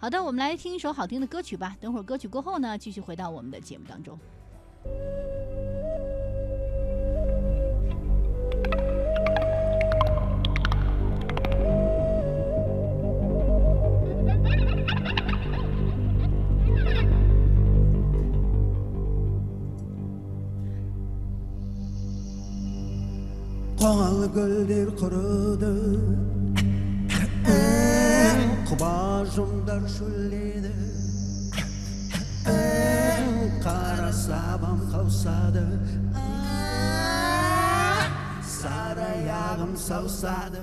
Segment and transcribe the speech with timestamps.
[0.00, 1.76] 好的，我们来听一首好听的歌曲吧。
[1.78, 4.18] 等会儿歌曲过后呢，继续回到我们的节目当中。
[28.70, 30.70] құба жондар шөлдеді
[33.64, 35.64] қара сабам қаусады
[38.46, 40.62] сары аяғым саусады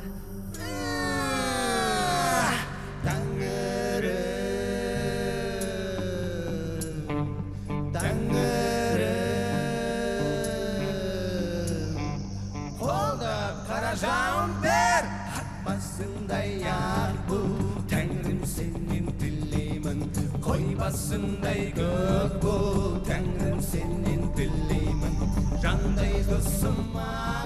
[13.98, 15.08] Жауын бер,
[15.40, 17.67] атмасындай ақ бұл
[18.48, 20.06] сенен тілеймін
[20.46, 25.20] қой басындай көк бол тәңірім сенен тілеймін
[25.64, 27.37] жандай қысыма.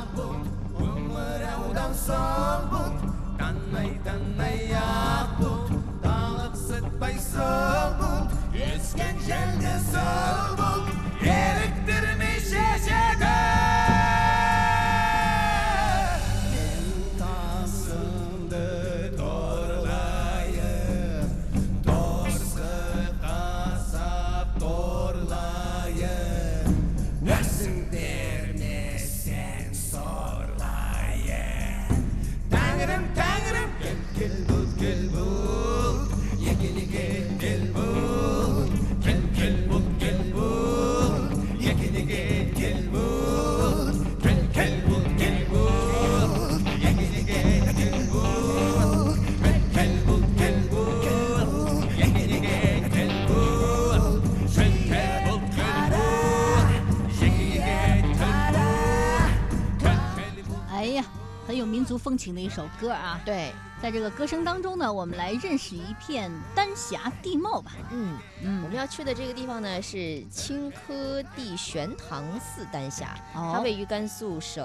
[60.69, 61.03] 哎呀
[61.47, 63.19] 很有民族风情的一首歌啊！
[63.25, 67.71] 对，在这个歌声当中呢，我们来认识一片丹霞地貌吧。
[67.91, 74.63] 嗯，嗯我们要去的这个地方呢是青稞地玄堂寺丹霞，哦它位于甘肃省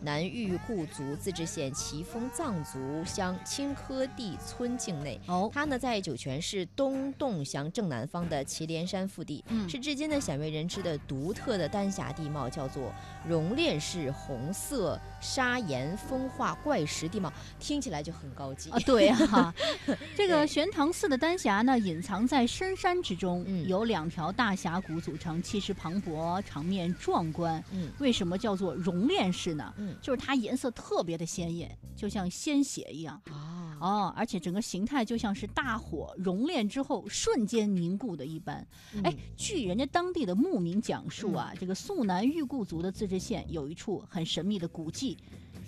[0.00, 5.20] 南峪固族自治县奇峰藏族乡青稞地村境内。
[5.26, 12.92] 哦，它呢在酒泉市东洞乡正南方的祁连山腹地，嗯是至今呢鲜为人知的独特的丹霞地貌，叫做
[13.26, 18.70] 熔炼式红色砂岩风化怪石地貌，听起来就很高级。
[18.70, 19.52] 啊，对哈、
[20.16, 27.62] 这个对玄堂寺的丹霞呢，隐藏在深山之中，嗯由两条大峡谷组成，气势磅礴，场面壮观。
[27.72, 29.74] 嗯为什么叫做熔炼式呢？
[29.76, 33.20] 嗯就是它颜色特别的鲜艳，就像鲜血一样。
[33.30, 38.56] 啊哦，而且整个形态就像是大火熔炼之后瞬间凝固的一般。
[39.04, 45.16] 哎、嗯据人家当地的牧民讲述啊，这个肃南玉固族的自治县有一处很神秘的古迹，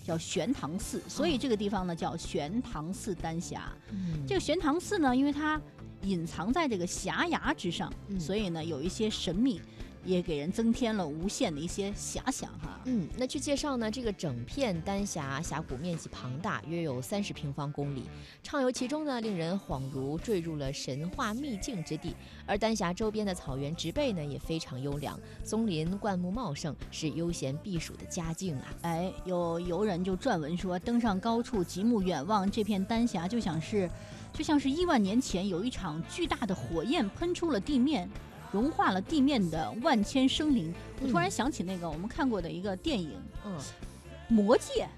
[0.04, 3.72] 叫玄堂寺，所以这个地方呢叫玄堂寺丹霞。
[3.92, 5.60] 嗯这个玄堂寺呢，因为它
[6.02, 9.60] 隐藏在这个峡崖之上，嗯所以呢有一些神秘，
[10.04, 12.80] 也给人增添了无限的一些遐想哈。
[12.84, 18.04] 嗯，那据介绍呢，这个整片丹霞峡谷面积庞大，约有三十平方公里，
[18.42, 22.14] 畅游其中呢，令人恍如坠入了神话秘境之地。
[22.46, 28.74] 而丹霞周边的草原植被呢，也非常优良，松林灌木茂盛，是悠闲避暑的佳境啊。
[28.82, 33.88] 哎，有游人就撰文说，登上高处，极目远望，这片丹霞就像是，
[34.32, 38.08] 就像是亿万年前有一场巨大的火焰喷出了地面，
[38.52, 40.72] 融化了地面的万千生灵。
[41.02, 43.12] 我突然嗯想起那个我们看过的一个电影
[43.44, 43.58] 嗯，
[44.30, 44.88] 《魔戒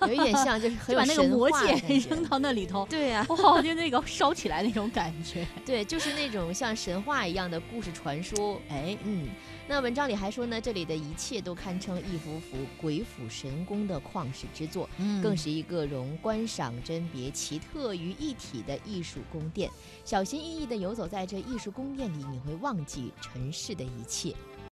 [0.00, 5.46] 有一点像，就是》，很有 就把那个魔戒扔到那里头，对呀、哇，就那个烧起来那种感觉。
[5.64, 8.60] 对，就是那种像神话一样的故事传说。
[8.68, 9.28] 哎，嗯，
[9.68, 14.88] 那文章里还说呢，这里的一切都堪称一幅幅鬼斧神工的旷世之作。
[14.98, 19.70] 嗯更是一个融观赏甄别奇特于一体的艺术宫殿。
[20.04, 24.34] 小心翼翼地游走在这艺术宫殿里，你会忘记尘世的一切。